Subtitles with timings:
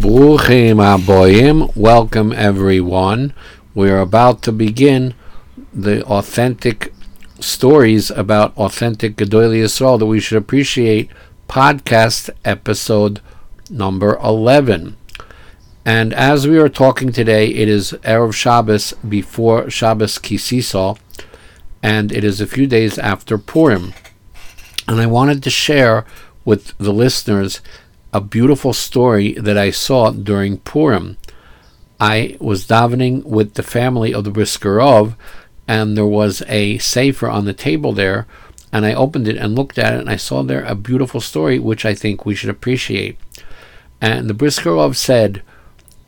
[0.00, 3.34] Bruchim Aboyim, welcome everyone.
[3.74, 5.12] We are about to begin
[5.74, 6.94] the authentic
[7.38, 11.10] stories about authentic Gedolei Yisrael that we should appreciate
[11.50, 13.20] podcast episode
[13.68, 14.96] number 11.
[15.84, 20.94] And as we are talking today, it is Erev Shabbos before Shabbos Ki Sisa,
[21.82, 23.92] and it is a few days after Purim.
[24.88, 26.06] And I wanted to share
[26.46, 27.60] with the listeners
[28.12, 31.16] a beautiful story that I saw during Purim.
[32.00, 35.14] I was davening with the family of the Brisker Rov,
[35.68, 38.26] and there was a sefer on the table there,
[38.72, 41.58] and I opened it and looked at it, and I saw there a beautiful story
[41.58, 43.18] which I think we should appreciate.
[44.00, 45.42] And the Brisker Rov said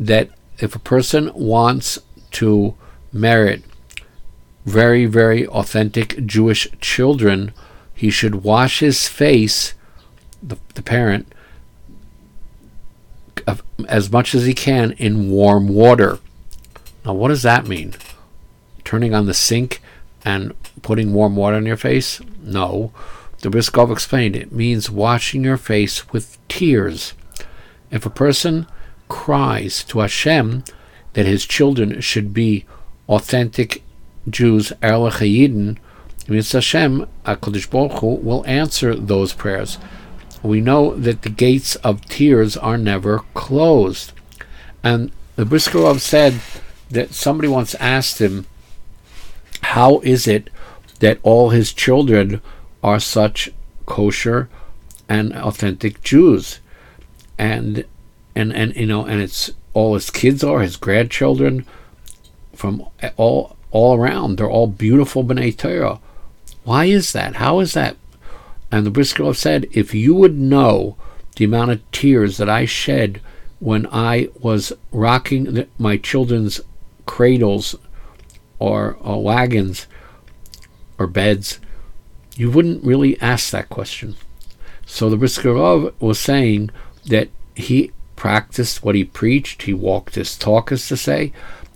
[0.00, 1.98] that if a person wants
[2.32, 2.74] to
[3.12, 3.62] merit
[4.64, 7.52] very, very authentic Jewish children,
[7.94, 9.74] he should wash his face,
[10.42, 11.32] the, the parent,
[13.88, 16.18] as much as he can in warm water.
[17.04, 17.94] Now, what does that mean?
[18.84, 19.80] Turning on the sink
[20.24, 22.20] and putting warm water on your face?
[22.42, 22.92] No.
[23.40, 27.14] The Brisker Rov explained it means washing your face with tears.
[27.90, 28.66] If a person
[29.08, 30.64] cries to Hashem
[31.14, 32.64] that his children should be
[33.08, 33.82] authentic
[34.28, 35.78] Jews, Erlich Yidden,
[36.28, 39.78] means Hashem, HaKadosh Baruch Hu, will answer those prayers
[40.42, 44.12] we know that the gates of tears are never closed.
[44.82, 46.40] And the Brisker Rov said
[46.90, 48.46] that somebody once asked him,
[49.62, 50.50] How is it
[50.98, 52.40] that all his children
[52.82, 53.50] are such
[53.86, 54.48] kosher
[55.08, 56.58] and authentic Jews?
[57.38, 57.84] And
[58.34, 61.66] and and you know, and it's all his kids are, his grandchildren
[62.54, 64.36] from all all around.
[64.36, 66.00] They're all beautiful B'nai Torah.
[66.64, 67.36] Why is that?
[67.36, 67.96] How is that
[68.72, 70.96] and the Brisker Rov said, If you would know
[71.36, 73.20] the amount of tears that I shed
[73.60, 76.60] when I was rocking my children's
[77.04, 77.76] cradles
[78.58, 79.86] or, or wagons
[80.98, 81.60] or beds,
[82.34, 84.16] you wouldn't really ask that question.
[84.86, 86.70] So the Brisker Rov was saying
[87.06, 91.32] that he practiced what he preached, he walked his talk, as to say,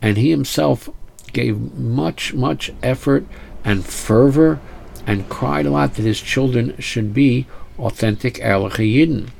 [0.00, 0.88] and he himself
[1.34, 3.26] gave much, much effort
[3.62, 4.58] and fervor
[5.08, 7.46] and cried a lot that his children should be
[7.78, 9.30] authentic Erlich Yidden.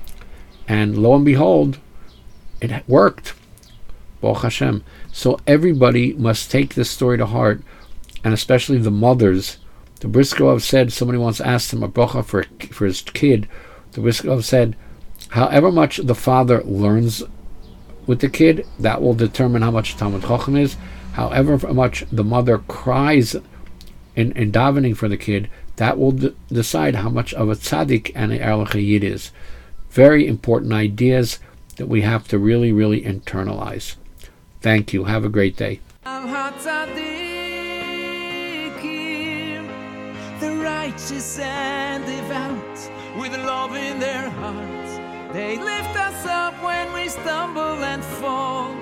[0.66, 1.78] And lo and behold,
[2.62, 3.34] it worked.
[4.22, 4.82] Baruch Hashem.
[5.12, 7.60] So everybody must take this story to heart,
[8.24, 9.58] and especially the mothers.
[10.00, 13.46] The Brisker Rov said, somebody once asked him a bracha for, for his kid.
[13.92, 14.74] The Brisker Rov said,
[15.28, 17.22] however much the father learns
[18.06, 20.78] with the kid, that will determine how much Talmud Chacham is.
[21.12, 23.36] However much the mother cries
[24.18, 28.10] in, in davening for the kid, that will d- decide how much of a tzaddik
[28.16, 29.30] and a erlich is.
[29.90, 31.38] Very important ideas
[31.76, 33.94] that we have to really, really internalize.
[34.60, 35.04] Thank you.
[35.04, 35.80] Have a great day.
[40.40, 42.78] The righteous and devout,
[43.20, 44.92] with love in their hearts,
[45.32, 48.74] they lift us up when we stumble and fall.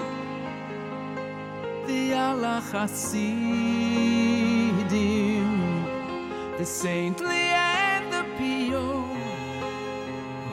[1.86, 2.62] The Allah
[4.88, 5.25] the
[6.66, 9.06] saintly and the pure.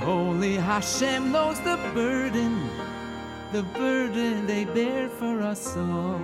[0.05, 2.69] Holy Hashem knows the burden,
[3.51, 6.21] the burden they bear for us all.